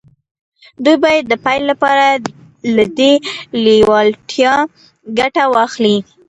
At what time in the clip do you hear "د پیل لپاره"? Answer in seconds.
1.27-2.07